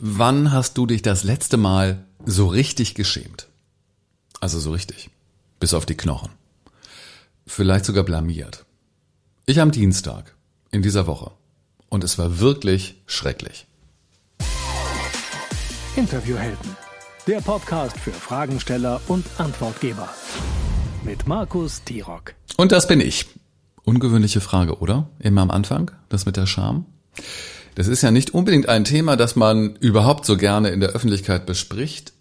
[0.00, 3.48] Wann hast du dich das letzte Mal so richtig geschämt?
[4.40, 5.10] Also so richtig.
[5.58, 6.30] Bis auf die Knochen.
[7.48, 8.64] Vielleicht sogar blamiert.
[9.46, 10.36] Ich am Dienstag
[10.70, 11.32] in dieser Woche.
[11.88, 13.66] Und es war wirklich schrecklich.
[15.96, 16.76] Interviewhelden.
[17.26, 20.08] Der Podcast für Fragensteller und Antwortgeber.
[21.02, 22.34] Mit Markus Tirock.
[22.56, 23.26] Und das bin ich.
[23.82, 25.08] Ungewöhnliche Frage, oder?
[25.18, 26.86] Immer am Anfang, das mit der Scham.
[27.78, 31.46] Das ist ja nicht unbedingt ein Thema, das man überhaupt so gerne in der Öffentlichkeit
[31.46, 32.12] bespricht.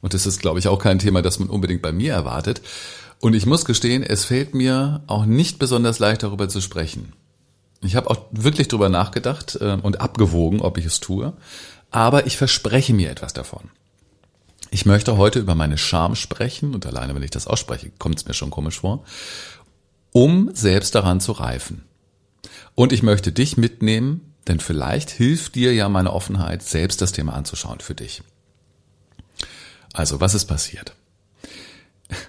[0.00, 2.62] Und das ist, glaube ich, auch kein Thema, das man unbedingt bei mir erwartet.
[3.20, 7.12] Und ich muss gestehen, es fällt mir auch nicht besonders leicht, darüber zu sprechen.
[7.80, 11.32] Ich habe auch wirklich darüber nachgedacht äh, und abgewogen, ob ich es tue.
[11.92, 13.70] Aber ich verspreche mir etwas davon.
[14.72, 18.26] Ich möchte heute über meine Scham sprechen und alleine, wenn ich das ausspreche, kommt es
[18.26, 19.04] mir schon komisch vor,
[20.10, 21.84] um selbst daran zu reifen.
[22.74, 27.34] Und ich möchte dich mitnehmen denn vielleicht hilft dir ja meine Offenheit, selbst das Thema
[27.34, 28.22] anzuschauen für dich.
[29.92, 30.94] Also, was ist passiert?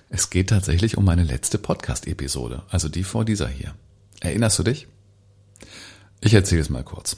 [0.10, 3.76] Es geht tatsächlich um meine letzte Podcast-Episode, also die vor dieser hier.
[4.22, 4.88] Erinnerst du dich?
[6.22, 7.18] Ich erzähle es mal kurz.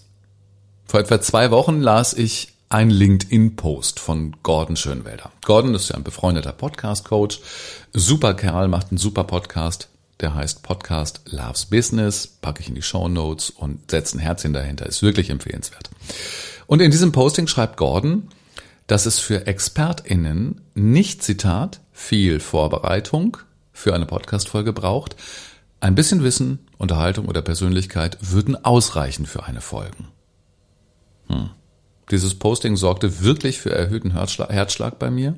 [0.86, 5.32] Vor etwa zwei Wochen las ich ein LinkedIn-Post von Gordon Schönwelder.
[5.46, 7.40] Gordon ist ja ein befreundeter Podcast-Coach,
[7.94, 12.82] super Kerl, macht einen super Podcast, der heißt Podcast Loves Business, packe ich in die
[12.82, 15.90] Show Notes und setze ein Herzchen dahinter, ist wirklich empfehlenswert.
[16.66, 18.30] Und in diesem Posting schreibt Gordon,
[18.88, 23.38] dass es für ExpertInnen nicht, Zitat, viel Vorbereitung
[23.74, 25.16] für eine Podcast-Folge braucht.
[25.80, 29.98] Ein bisschen Wissen, Unterhaltung oder Persönlichkeit würden ausreichen für eine Folge.
[31.28, 31.50] Hm.
[32.10, 35.36] Dieses Posting sorgte wirklich für erhöhten Herzschlag, Herzschlag bei mir,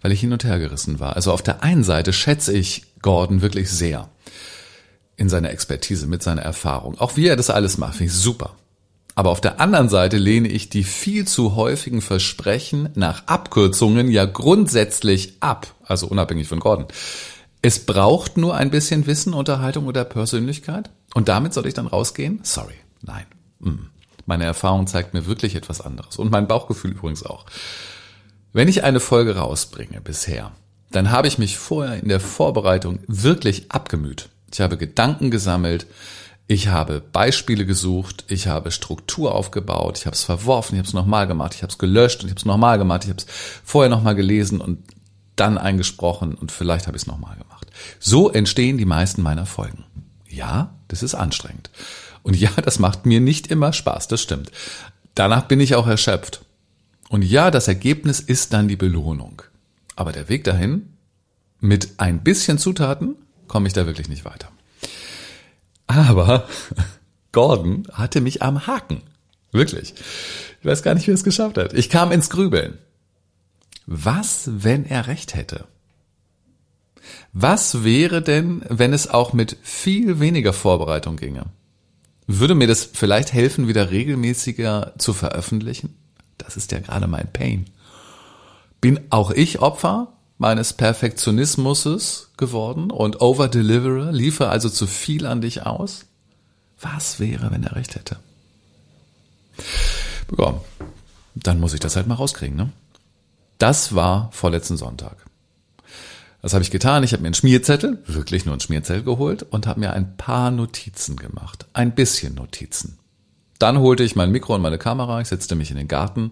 [0.00, 1.14] weil ich hin und her gerissen war.
[1.16, 4.08] Also auf der einen Seite schätze ich Gordon wirklich sehr
[5.16, 6.98] in seiner Expertise, mit seiner Erfahrung.
[6.98, 8.54] Auch wie er das alles macht, finde ich super.
[9.14, 14.26] Aber auf der anderen Seite lehne ich die viel zu häufigen Versprechen nach Abkürzungen ja
[14.26, 16.86] grundsätzlich ab, also unabhängig von Gordon.
[17.62, 22.40] Es braucht nur ein bisschen Wissen, Unterhaltung oder Persönlichkeit und damit soll ich dann rausgehen?
[22.42, 23.24] Sorry, nein.
[23.58, 23.86] Mm.
[24.26, 27.46] Meine Erfahrung zeigt mir wirklich etwas anderes und mein Bauchgefühl übrigens auch.
[28.52, 30.52] Wenn ich eine Folge rausbringe bisher,
[30.90, 34.28] dann habe ich mich vorher in der Vorbereitung wirklich abgemüht.
[34.52, 35.86] Ich habe Gedanken gesammelt,
[36.48, 40.94] ich habe Beispiele gesucht, ich habe Struktur aufgebaut, ich habe es verworfen, ich habe es
[40.94, 43.26] nochmal gemacht, ich habe es gelöscht und ich habe es nochmal gemacht, ich habe es
[43.64, 44.84] vorher nochmal gelesen und
[45.34, 47.70] dann eingesprochen und vielleicht habe ich es nochmal gemacht.
[47.98, 49.84] So entstehen die meisten meiner Folgen.
[50.28, 51.70] Ja, das ist anstrengend.
[52.26, 54.50] Und ja, das macht mir nicht immer Spaß, das stimmt.
[55.14, 56.44] Danach bin ich auch erschöpft.
[57.08, 59.42] Und ja, das Ergebnis ist dann die Belohnung.
[59.94, 60.88] Aber der Weg dahin,
[61.60, 63.14] mit ein bisschen Zutaten,
[63.46, 64.48] komme ich da wirklich nicht weiter.
[65.86, 66.48] Aber
[67.30, 69.02] Gordon hatte mich am Haken.
[69.52, 69.94] Wirklich.
[70.58, 71.74] Ich weiß gar nicht, wie er es geschafft hat.
[71.74, 72.76] Ich kam ins Grübeln.
[73.86, 75.64] Was, wenn er recht hätte?
[77.32, 81.46] Was wäre denn, wenn es auch mit viel weniger Vorbereitung ginge?
[82.26, 85.96] Würde mir das vielleicht helfen, wieder regelmäßiger zu veröffentlichen?
[86.38, 87.66] Das ist ja gerade mein Pain.
[88.80, 95.64] Bin auch ich Opfer meines Perfektionismus geworden und overdeliverer, liefere also zu viel an dich
[95.64, 96.06] aus?
[96.80, 98.18] Was wäre, wenn er recht hätte?
[100.36, 100.60] Ja,
[101.34, 102.72] dann muss ich das halt mal rauskriegen, ne?
[103.58, 105.16] Das war vorletzten Sonntag.
[106.46, 107.02] Was habe ich getan?
[107.02, 110.52] Ich habe mir einen Schmierzettel, wirklich nur einen Schmierzettel geholt und habe mir ein paar
[110.52, 111.66] Notizen gemacht.
[111.72, 113.00] Ein bisschen Notizen.
[113.58, 116.30] Dann holte ich mein Mikro und meine Kamera, ich setzte mich in den Garten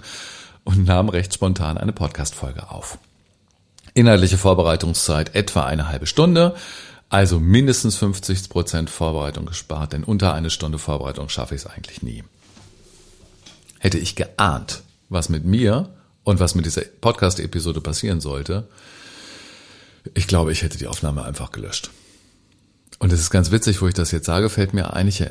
[0.62, 2.98] und nahm recht spontan eine Podcast-Folge auf.
[3.94, 6.54] Inhaltliche Vorbereitungszeit etwa eine halbe Stunde,
[7.08, 12.02] also mindestens 50 Prozent Vorbereitung gespart, denn unter eine Stunde Vorbereitung schaffe ich es eigentlich
[12.02, 12.22] nie.
[13.80, 15.88] Hätte ich geahnt, was mit mir
[16.22, 18.68] und was mit dieser Podcast-Episode passieren sollte,
[20.12, 21.90] ich glaube, ich hätte die Aufnahme einfach gelöscht.
[22.98, 25.24] Und es ist ganz witzig, wo ich das jetzt sage, fällt mir ein, ich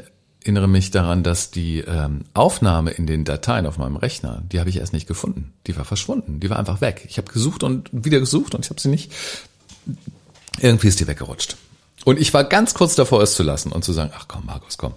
[0.43, 4.69] erinnere mich daran, dass die ähm, Aufnahme in den Dateien auf meinem Rechner, die habe
[4.69, 5.53] ich erst nicht gefunden.
[5.67, 6.39] Die war verschwunden.
[6.39, 7.05] Die war einfach weg.
[7.07, 9.11] Ich habe gesucht und wieder gesucht und ich habe sie nicht.
[10.59, 11.57] Irgendwie ist die weggerutscht.
[12.05, 14.77] Und ich war ganz kurz davor, es zu lassen und zu sagen, ach komm, Markus,
[14.77, 14.93] komm,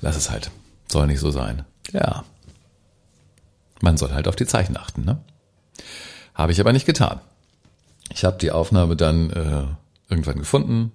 [0.00, 0.50] lass es halt.
[0.90, 1.64] Soll nicht so sein.
[1.92, 2.24] Ja.
[3.80, 5.20] Man soll halt auf die Zeichen achten, ne?
[6.34, 7.20] Habe ich aber nicht getan.
[8.12, 9.64] Ich habe die Aufnahme dann äh,
[10.08, 10.92] irgendwann gefunden,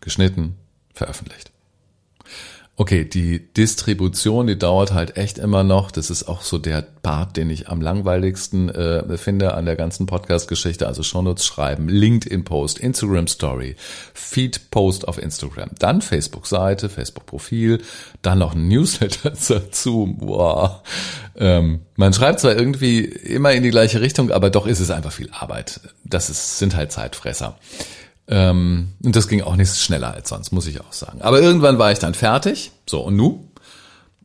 [0.00, 0.56] geschnitten,
[0.92, 1.52] veröffentlicht.
[2.78, 5.90] Okay, die Distribution, die dauert halt echt immer noch.
[5.90, 10.04] Das ist auch so der Part, den ich am langweiligsten äh, finde an der ganzen
[10.04, 10.86] Podcast-Geschichte.
[10.86, 13.76] Also Shownotes schreiben, LinkedIn-Post, Instagram-Story,
[14.12, 17.80] Feed-Post auf Instagram, dann Facebook-Seite, Facebook-Profil,
[18.20, 20.14] dann noch ein Newsletter dazu.
[20.18, 20.82] Boah.
[21.38, 25.12] Ähm, man schreibt zwar irgendwie immer in die gleiche Richtung, aber doch ist es einfach
[25.12, 25.80] viel Arbeit.
[26.04, 27.58] Das ist, sind halt Zeitfresser.
[28.28, 31.20] Ähm, und das ging auch nicht schneller als sonst, muss ich auch sagen.
[31.22, 32.72] Aber irgendwann war ich dann fertig.
[32.88, 33.48] So, und nu?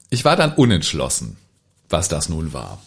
[0.10, 1.38] Ich war dann unentschlossen,
[1.90, 2.82] was das nun war.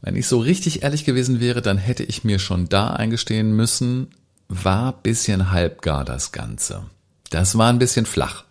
[0.00, 4.08] Wenn ich so richtig ehrlich gewesen wäre, dann hätte ich mir schon da eingestehen müssen,
[4.48, 6.82] war bisschen halbgar das Ganze.
[7.30, 8.44] Das war ein bisschen flach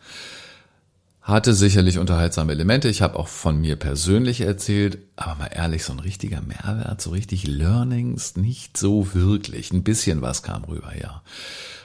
[1.24, 2.90] hatte sicherlich unterhaltsame Elemente.
[2.90, 7.12] Ich habe auch von mir persönlich erzählt, aber mal ehrlich, so ein richtiger Mehrwert, so
[7.12, 9.72] richtig Learnings, nicht so wirklich.
[9.72, 11.24] Ein bisschen was kam rüber, ja.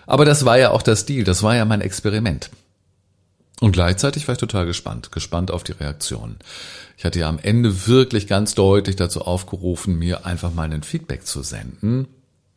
[0.06, 2.50] Aber das war ja auch das Deal, das war ja mein Experiment.
[3.60, 6.36] Und gleichzeitig war ich total gespannt, gespannt auf die Reaktion.
[6.96, 11.26] Ich hatte ja am Ende wirklich ganz deutlich dazu aufgerufen, mir einfach mal ein Feedback
[11.26, 12.08] zu senden.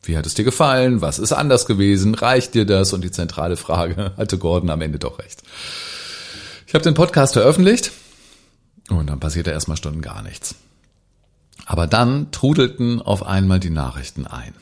[0.04, 1.02] Wie hat es dir gefallen?
[1.02, 2.16] Was ist anders gewesen?
[2.16, 2.94] Reicht dir das?
[2.94, 5.44] Und die zentrale Frage hatte Gordon am Ende doch recht.
[6.72, 7.92] Ich habe den Podcast veröffentlicht
[8.90, 10.56] und dann passierte erstmal Stunden gar nichts.
[11.66, 14.54] Aber dann trudelten auf einmal die Nachrichten ein.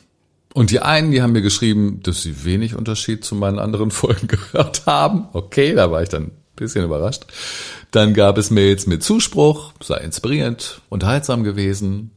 [0.55, 4.27] Und die einen, die haben mir geschrieben, dass sie wenig Unterschied zu meinen anderen Folgen
[4.27, 5.27] gehört haben.
[5.33, 7.27] Okay, da war ich dann ein bisschen überrascht.
[7.91, 12.09] Dann gab es Mails mit Zuspruch, sei inspirierend, unterhaltsam gewesen.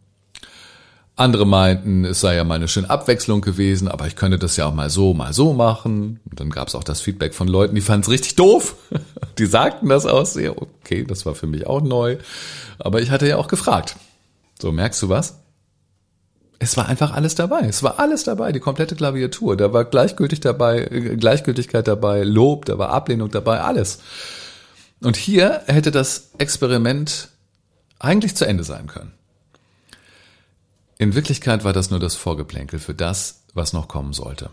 [1.23, 4.67] Andere meinten, es sei ja mal eine schöne Abwechslung gewesen, aber ich könnte das ja
[4.67, 6.21] auch mal so, mal so machen.
[6.29, 8.75] Und dann gab es auch das Feedback von Leuten, die fanden es richtig doof.
[9.39, 10.61] Die sagten das auch sehr.
[10.61, 12.19] Okay, das war für mich auch neu.
[12.79, 13.97] Aber ich hatte ja auch gefragt.
[14.61, 15.39] So, merkst du was?
[16.59, 17.63] Es war einfach alles dabei.
[17.63, 19.57] Es war alles dabei, die komplette Klaviatur.
[19.57, 20.85] Da war gleichgültig dabei,
[21.19, 24.01] Gleichgültigkeit dabei, Lob, da war Ablehnung dabei, alles.
[25.03, 27.29] Und hier hätte das Experiment
[27.99, 29.13] eigentlich zu Ende sein können.
[31.03, 34.51] In Wirklichkeit war das nur das Vorgeplänkel für das, was noch kommen sollte.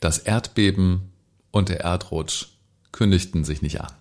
[0.00, 1.12] Das Erdbeben
[1.50, 2.46] und der Erdrutsch
[2.90, 3.92] kündigten sich nicht an.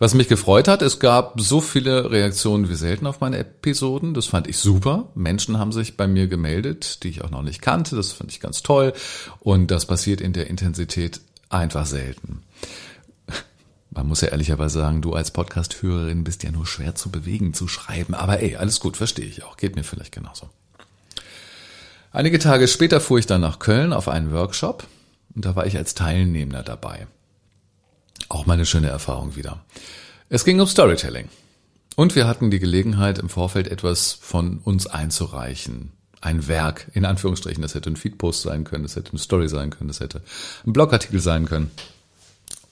[0.00, 4.12] Was mich gefreut hat, es gab so viele Reaktionen wie selten auf meine Episoden.
[4.12, 5.08] Das fand ich super.
[5.14, 7.94] Menschen haben sich bei mir gemeldet, die ich auch noch nicht kannte.
[7.94, 8.92] Das fand ich ganz toll.
[9.38, 12.42] Und das passiert in der Intensität einfach selten.
[13.98, 17.66] Man muss ja ehrlicherweise sagen, du als Podcast-Hörerin bist ja nur schwer zu bewegen, zu
[17.66, 18.14] schreiben.
[18.14, 19.56] Aber ey, alles gut, verstehe ich auch.
[19.56, 20.48] Geht mir vielleicht genauso.
[22.12, 24.86] Einige Tage später fuhr ich dann nach Köln auf einen Workshop
[25.34, 27.08] und da war ich als Teilnehmer dabei.
[28.28, 29.64] Auch meine schöne Erfahrung wieder.
[30.28, 31.28] Es ging um Storytelling.
[31.96, 35.90] Und wir hatten die Gelegenheit, im Vorfeld etwas von uns einzureichen.
[36.20, 37.62] Ein Werk, in Anführungsstrichen.
[37.62, 40.22] Das hätte ein Feedpost sein können, das hätte eine Story sein können, das hätte
[40.64, 41.72] ein Blogartikel sein können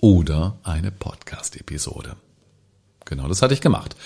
[0.07, 2.15] oder eine Podcast-Episode.
[3.07, 3.97] Genau das hatte ich gemacht.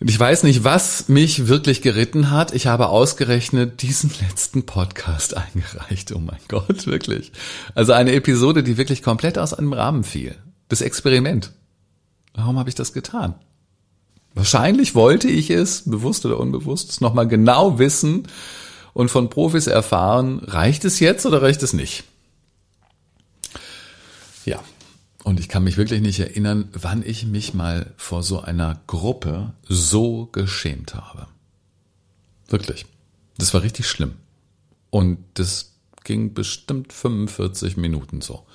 [0.00, 2.52] Ich weiß nicht, was mich wirklich geritten hat.
[2.52, 6.12] Ich habe ausgerechnet diesen letzten Podcast eingereicht.
[6.12, 7.32] Oh mein Gott, wirklich.
[7.74, 10.34] Also eine Episode, die wirklich komplett aus einem Rahmen fiel.
[10.68, 11.52] Das Experiment.
[12.34, 13.34] Warum habe ich das getan?
[14.34, 18.28] Wahrscheinlich wollte ich es, bewusst oder unbewusst, nochmal genau wissen
[18.92, 22.04] und von Profis erfahren, reicht es jetzt oder reicht es nicht?
[24.46, 24.62] Ja,
[25.26, 29.54] und ich kann mich wirklich nicht erinnern, wann ich mich mal vor so einer Gruppe
[29.64, 31.26] so geschämt habe.
[32.46, 32.86] Wirklich.
[33.38, 34.12] Das war richtig schlimm.
[34.90, 35.72] Und das
[36.04, 38.46] ging bestimmt 45 Minuten so.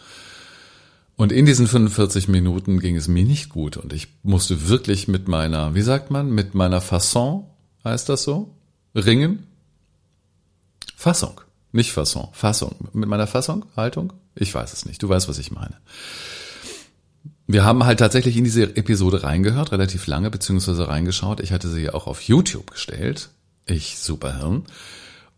[1.18, 5.28] Und in diesen 45 Minuten ging es mir nicht gut und ich musste wirklich mit
[5.28, 7.48] meiner, wie sagt man, mit meiner Fasson,
[7.84, 8.56] heißt das so,
[8.96, 9.46] ringen.
[10.96, 11.42] Fassung,
[11.74, 12.90] nicht Fasson, Fassung.
[12.94, 14.14] Mit meiner Fassung, Haltung?
[14.36, 15.02] Ich weiß es nicht.
[15.04, 15.78] Du weißt, was ich meine.
[17.48, 21.42] Wir haben halt tatsächlich in diese Episode reingehört, relativ lange, beziehungsweise reingeschaut.
[21.42, 23.30] Ich hatte sie auch auf YouTube gestellt.
[23.66, 24.64] Ich, Superhirn.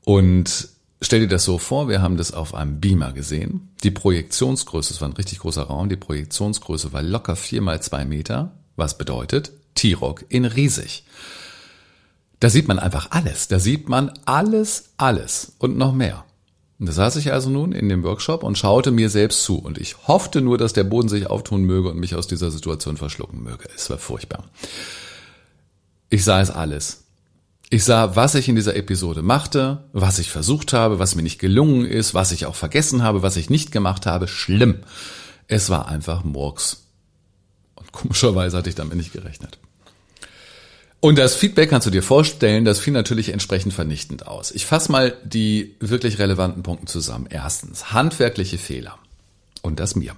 [0.03, 0.69] Und
[1.01, 3.69] stell dir das so vor, wir haben das auf einem Beamer gesehen.
[3.83, 8.05] Die Projektionsgröße, es war ein richtig großer Raum, die Projektionsgröße war locker vier mal zwei
[8.05, 11.05] Meter, was bedeutet T-Rock in riesig.
[12.39, 13.47] Da sieht man einfach alles.
[13.47, 16.25] Da sieht man alles, alles und noch mehr.
[16.83, 19.57] Und da saß ich also nun in dem Workshop und schaute mir selbst zu.
[19.57, 22.97] Und ich hoffte nur, dass der Boden sich auftun möge und mich aus dieser Situation
[22.97, 23.69] verschlucken möge.
[23.73, 24.43] Es war furchtbar.
[26.09, 27.05] Ich sah es alles.
[27.69, 31.39] Ich sah, was ich in dieser Episode machte, was ich versucht habe, was mir nicht
[31.39, 34.27] gelungen ist, was ich auch vergessen habe, was ich nicht gemacht habe.
[34.27, 34.79] Schlimm.
[35.47, 36.87] Es war einfach Murks.
[37.75, 39.57] Und komischerweise hatte ich damit nicht gerechnet.
[41.03, 44.51] Und das Feedback kannst du dir vorstellen, das fiel natürlich entsprechend vernichtend aus.
[44.51, 47.27] Ich fasse mal die wirklich relevanten Punkte zusammen.
[47.29, 48.97] Erstens, handwerkliche Fehler.
[49.61, 50.15] Und das mir.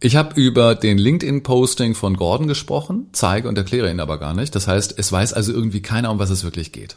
[0.00, 4.56] Ich habe über den LinkedIn-Posting von Gordon gesprochen, zeige und erkläre ihn aber gar nicht.
[4.56, 6.96] Das heißt, es weiß also irgendwie keiner, um was es wirklich geht.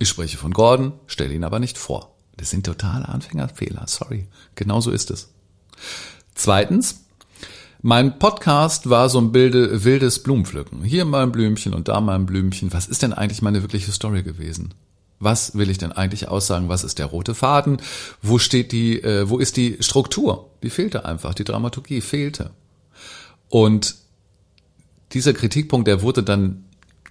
[0.00, 2.16] Ich spreche von Gordon, stelle ihn aber nicht vor.
[2.36, 4.26] Das sind totale Anfängerfehler, sorry.
[4.56, 5.28] Genauso ist es.
[6.34, 7.04] Zweitens,
[7.80, 10.82] mein Podcast war so ein wilde, wildes Blumenpflücken.
[10.82, 12.72] Hier mal ein Blümchen und da mal ein Blümchen.
[12.72, 14.74] Was ist denn eigentlich meine wirkliche Story gewesen?
[15.20, 16.68] Was will ich denn eigentlich aussagen?
[16.68, 17.78] Was ist der rote Faden?
[18.22, 20.50] Wo steht die, äh, wo ist die Struktur?
[20.62, 21.34] Die fehlte einfach.
[21.34, 22.50] Die Dramaturgie fehlte.
[23.48, 23.96] Und
[25.12, 26.64] dieser Kritikpunkt, der wurde dann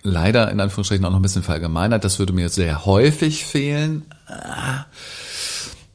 [0.04, 2.04] leider in Anführungsstrichen auch noch ein bisschen verallgemeinert.
[2.04, 4.06] Das würde mir sehr häufig fehlen.
[4.28, 4.86] Ah.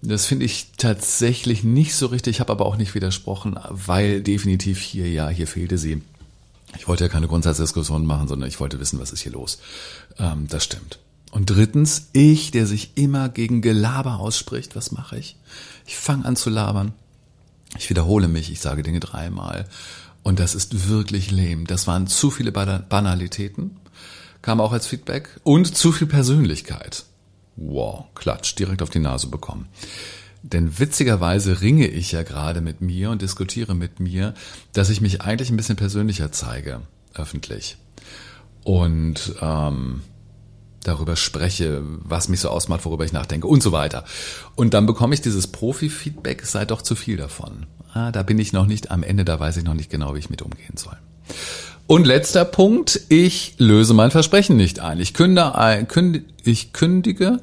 [0.05, 4.81] Das finde ich tatsächlich nicht so richtig, Ich habe aber auch nicht widersprochen, weil definitiv
[4.81, 6.03] hier, ja, hier fehlte sie.
[6.77, 9.59] Ich wollte ja keine Grundsatzdiskussion machen, sondern ich wollte wissen, was ist hier los.
[10.19, 10.99] Ähm, das stimmt.
[11.31, 15.37] Und drittens, ich, der sich immer gegen Gelaber ausspricht, was mache ich?
[15.87, 16.93] Ich fange an zu labern.
[17.79, 19.67] Ich wiederhole mich, ich sage Dinge dreimal.
[20.25, 21.65] Und das ist wirklich lame.
[21.65, 23.77] Das waren zu viele Banalitäten,
[24.43, 27.05] kam auch als Feedback, und zu viel Persönlichkeit.
[27.57, 29.69] Wow, Klatsch, direkt auf die Nase bekommen.
[30.43, 34.35] Denn witzigerweise ringe ich ja gerade mit mir und diskutiere mit mir,
[34.73, 36.81] dass ich mich eigentlich ein bisschen persönlicher zeige,
[37.15, 37.77] öffentlich.
[38.65, 40.03] Und ähm,
[40.83, 44.05] darüber spreche, was mich so ausmacht, worüber ich nachdenke und so weiter.
[44.57, 47.67] Und dann bekomme ich dieses Profi-Feedback, sei doch zu viel davon.
[47.93, 50.19] Ah, da bin ich noch nicht am Ende, da weiß ich noch nicht genau, wie
[50.19, 50.97] ich mit umgehen soll.
[51.87, 55.01] Und letzter Punkt, ich löse mein Versprechen nicht ein.
[55.01, 57.41] Ich kündige, ich kündige,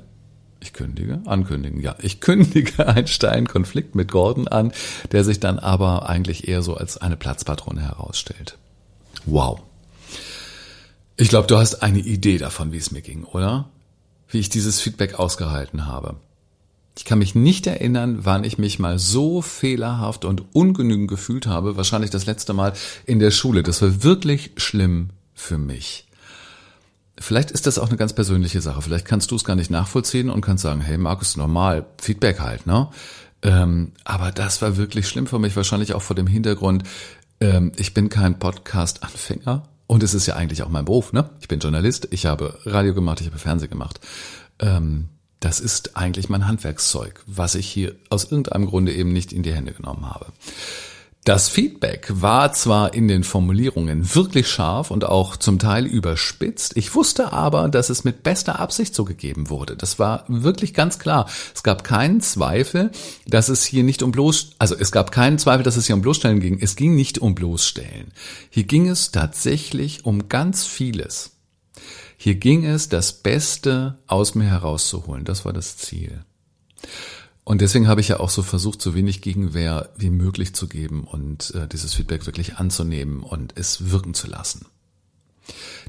[0.62, 4.72] ich kündige, ankündigen, ja, ich kündige einen steilen Konflikt mit Gordon an,
[5.12, 8.58] der sich dann aber eigentlich eher so als eine Platzpatrone herausstellt.
[9.25, 9.62] Wow.
[11.15, 13.69] Ich glaube, du hast eine Idee davon, wie es mir ging, oder?
[14.29, 16.15] Wie ich dieses Feedback ausgehalten habe.
[17.00, 21.77] Ich kann mich nicht erinnern, wann ich mich mal so fehlerhaft und ungenügend gefühlt habe.
[21.77, 22.74] Wahrscheinlich das letzte Mal
[23.06, 23.63] in der Schule.
[23.63, 26.10] Das war wirklich schlimm für mich.
[27.18, 28.82] Vielleicht ist das auch eine ganz persönliche Sache.
[28.82, 32.68] Vielleicht kannst du es gar nicht nachvollziehen und kannst sagen, hey Markus, normal, Feedback halt,
[32.68, 32.89] ne?
[33.44, 36.84] Ähm, aber das war wirklich schlimm für mich, wahrscheinlich auch vor dem Hintergrund,
[37.39, 41.29] ähm, ich bin kein Podcast-Anfänger und es ist ja eigentlich auch mein Beruf, ne?
[41.39, 44.01] Ich bin Journalist, ich habe Radio gemacht, ich habe Fernsehen gemacht.
[44.60, 45.08] Ähm,
[45.39, 49.53] das ist eigentlich mein Handwerkszeug, was ich hier aus irgendeinem Grunde eben nicht in die
[49.53, 50.27] Hände genommen habe.
[51.25, 56.96] Das Feedback war zwar in den Formulierungen wirklich scharf und auch zum Teil überspitzt, ich
[56.96, 59.75] wusste aber, dass es mit bester Absicht so gegeben wurde.
[59.75, 61.29] Das war wirklich ganz klar.
[61.53, 62.91] Es gab keinen Zweifel,
[63.27, 66.01] dass es hier nicht um bloß, also es gab keinen Zweifel, dass es hier um
[66.01, 66.58] Bloßstellen ging.
[66.62, 68.13] Es ging nicht um Bloßstellen.
[68.50, 71.38] Hier ging es tatsächlich um ganz vieles.
[72.21, 75.23] Hier ging es, das Beste aus mir herauszuholen.
[75.23, 76.25] Das war das Ziel.
[77.45, 81.05] Und deswegen habe ich ja auch so versucht, so wenig Gegenwehr wie möglich zu geben
[81.05, 84.65] und äh, dieses Feedback wirklich anzunehmen und es wirken zu lassen.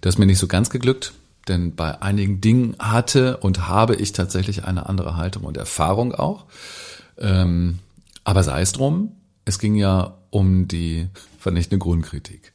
[0.02, 1.14] Das ist mir nicht so ganz geglückt,
[1.49, 6.46] denn bei einigen Dingen hatte und habe ich tatsächlich eine andere Haltung und Erfahrung auch.
[7.18, 7.80] Ähm,
[8.22, 11.08] aber sei es drum, es ging ja um die
[11.40, 12.52] vernichtende Grundkritik.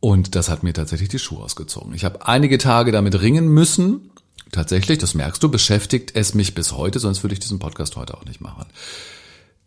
[0.00, 1.94] Und das hat mir tatsächlich die Schuhe ausgezogen.
[1.94, 4.10] Ich habe einige Tage damit ringen müssen,
[4.52, 8.16] Tatsächlich, das merkst du, beschäftigt es mich bis heute, sonst würde ich diesen Podcast heute
[8.16, 8.66] auch nicht machen.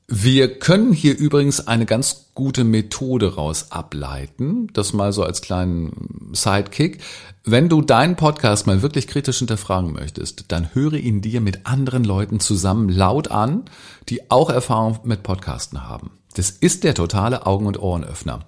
[0.08, 6.30] Wir können hier übrigens eine ganz gute Methode raus ableiten, das mal so als kleinen
[6.34, 7.02] Sidekick.
[7.46, 12.04] Wenn du deinen Podcast mal wirklich kritisch hinterfragen möchtest, dann höre ihn dir mit anderen
[12.04, 13.64] Leuten zusammen laut an,
[14.10, 16.12] die auch Erfahrung mit Podcasten haben.
[16.36, 18.46] Das ist der totale Augen- und Ohrenöffner.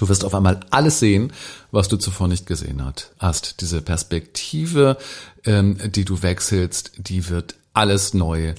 [0.00, 1.30] Du wirst auf einmal alles sehen,
[1.72, 2.82] was du zuvor nicht gesehen
[3.18, 3.60] hast.
[3.60, 4.96] Diese Perspektive,
[5.44, 8.54] ähm, die du wechselst, die wird alles neu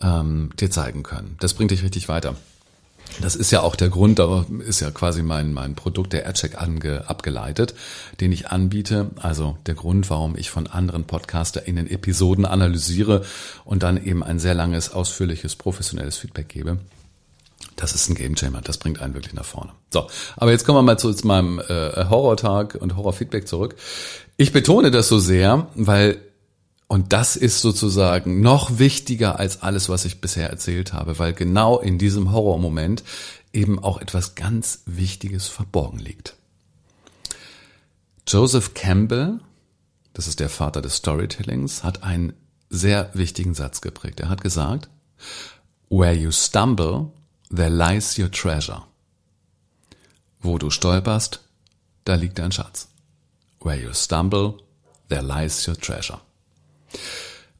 [0.00, 1.34] ähm, dir zeigen können.
[1.40, 2.36] Das bringt dich richtig weiter.
[3.20, 6.62] Das ist ja auch der Grund, da ist ja quasi mein, mein Produkt, der AdCheck,
[6.62, 7.74] ange, abgeleitet,
[8.20, 9.10] den ich anbiete.
[9.16, 13.24] Also der Grund, warum ich von anderen PodcasterInnen Episoden analysiere
[13.64, 16.78] und dann eben ein sehr langes, ausführliches, professionelles Feedback gebe.
[17.76, 19.72] Das ist ein Gamechanger, das bringt einen wirklich nach vorne.
[19.92, 20.06] So,
[20.36, 23.76] aber jetzt kommen wir mal zu meinem äh, Horrortag und Horrorfeedback zurück.
[24.36, 26.20] Ich betone das so sehr, weil
[26.86, 31.78] und das ist sozusagen noch wichtiger als alles, was ich bisher erzählt habe, weil genau
[31.78, 33.02] in diesem Horrormoment
[33.52, 36.36] eben auch etwas ganz Wichtiges verborgen liegt.
[38.28, 39.40] Joseph Campbell,
[40.12, 42.34] das ist der Vater des Storytellings, hat einen
[42.70, 44.20] sehr wichtigen Satz geprägt.
[44.20, 44.88] Er hat gesagt,
[45.90, 47.10] Where you stumble,
[47.54, 48.82] There lies your treasure.
[50.40, 51.40] Wo du stolperst,
[52.04, 52.88] da liegt dein Schatz.
[53.60, 54.54] Where you stumble,
[55.08, 56.20] there lies your treasure.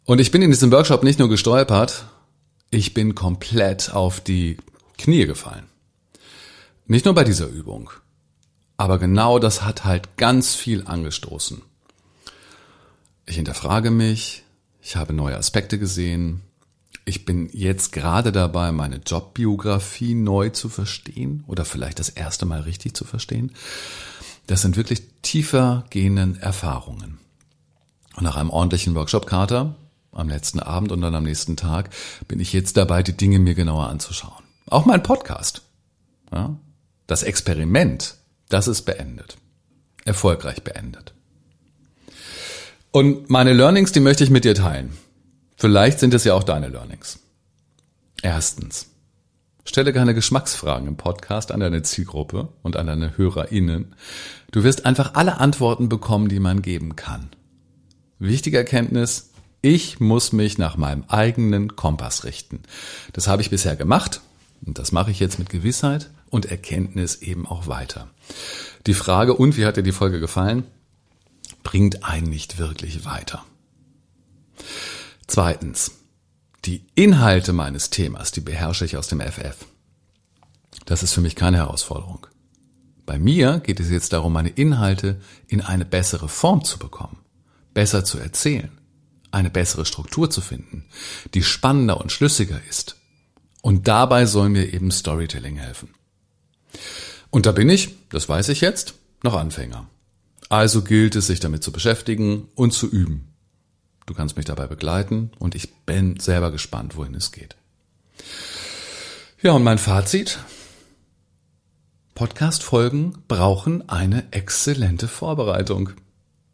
[0.04, 2.06] Und ich bin in diesem Workshop nicht nur gestolpert,
[2.70, 4.56] ich bin komplett auf die
[4.98, 5.68] Knie gefallen.
[6.86, 7.90] Nicht nur bei dieser Übung.
[8.76, 11.62] Aber genau das hat halt ganz viel angestoßen.
[13.26, 14.42] Ich hinterfrage mich,
[14.82, 16.42] ich habe neue Aspekte gesehen,
[17.04, 22.60] ich bin jetzt gerade dabei, meine Jobbiografie neu zu verstehen oder vielleicht das erste Mal
[22.60, 23.52] richtig zu verstehen.
[24.46, 27.18] Das sind wirklich tiefer gehenden Erfahrungen.
[28.16, 29.74] Und nach einem ordentlichen Workshop-Kater
[30.12, 31.90] am letzten Abend und dann am nächsten Tag
[32.28, 34.44] bin ich jetzt dabei, die Dinge mir genauer anzuschauen.
[34.66, 35.62] Auch mein Podcast.
[36.32, 36.56] Ja,
[37.06, 38.16] das Experiment,
[38.48, 39.36] das ist beendet.
[40.04, 41.12] Erfolgreich beendet.
[42.90, 44.92] Und meine Learnings, die möchte ich mit dir teilen.
[45.64, 47.20] Vielleicht sind es ja auch deine Learnings.
[48.20, 48.90] Erstens.
[49.64, 53.94] Stelle keine Geschmacksfragen im Podcast an deine Zielgruppe und an deine HörerInnen.
[54.52, 57.30] Du wirst einfach alle Antworten bekommen, die man geben kann.
[58.18, 59.30] Wichtige Erkenntnis,
[59.62, 62.60] ich muss mich nach meinem eigenen Kompass richten.
[63.14, 64.20] Das habe ich bisher gemacht
[64.66, 68.10] und das mache ich jetzt mit Gewissheit und Erkenntnis eben auch weiter.
[68.86, 70.64] Die Frage, und wie hat dir die Folge gefallen,
[71.62, 73.46] bringt einen nicht wirklich weiter.
[75.26, 75.92] Zweitens,
[76.64, 79.56] die Inhalte meines Themas, die beherrsche ich aus dem FF.
[80.86, 82.26] Das ist für mich keine Herausforderung.
[83.06, 87.18] Bei mir geht es jetzt darum, meine Inhalte in eine bessere Form zu bekommen,
[87.74, 88.70] besser zu erzählen,
[89.30, 90.86] eine bessere Struktur zu finden,
[91.34, 92.96] die spannender und schlüssiger ist.
[93.62, 95.94] Und dabei soll mir eben Storytelling helfen.
[97.30, 99.88] Und da bin ich, das weiß ich jetzt, noch Anfänger.
[100.48, 103.33] Also gilt es, sich damit zu beschäftigen und zu üben.
[104.06, 107.56] Du kannst mich dabei begleiten und ich bin selber gespannt, wohin es geht.
[109.42, 110.38] Ja, und mein Fazit?
[112.14, 115.90] Podcast-Folgen brauchen eine exzellente Vorbereitung.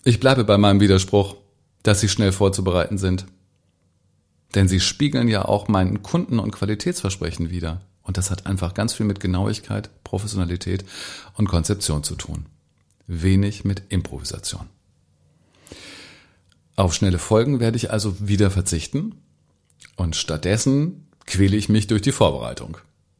[0.04, 1.36] Ich bleibe bei meinem Widerspruch,
[1.82, 3.26] dass sie schnell vorzubereiten sind.
[4.54, 7.82] Denn sie spiegeln ja auch meinen Kunden- und Qualitätsversprechen wider.
[8.02, 10.84] Und das hat einfach ganz viel mit Genauigkeit, Professionalität
[11.34, 12.46] und Konzeption zu tun.
[13.06, 14.66] Wenig mit Improvisation.
[16.80, 19.20] Auf schnelle Folgen werde ich also wieder verzichten
[19.96, 22.78] und stattdessen quäle ich mich durch die Vorbereitung.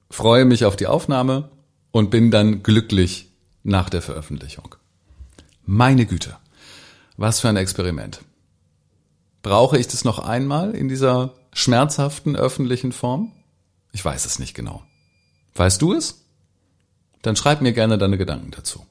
[0.09, 1.51] Freue mich auf die Aufnahme
[1.91, 3.29] und bin dann glücklich
[3.63, 4.77] nach der Veröffentlichung.
[5.67, 6.39] Meine Güte,
[7.19, 8.23] was für ein Experiment.
[9.43, 13.31] Brauche ich das noch einmal in dieser schmerzhaften öffentlichen Form?
[13.93, 14.83] Ich weiß es nicht genau.
[15.55, 16.25] Weißt du es?
[17.21, 18.87] Dann schreib mir gerne deine Gedanken dazu.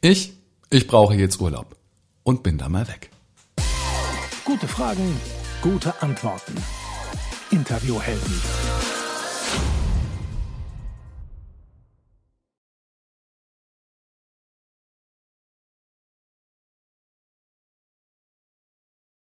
[0.00, 0.32] Ich,
[0.68, 1.76] ich brauche jetzt Urlaub
[2.24, 3.10] und bin da mal weg.
[4.48, 5.20] Gute Fragen,
[5.60, 6.54] gute Antworten.
[7.50, 8.67] Interviewhelden.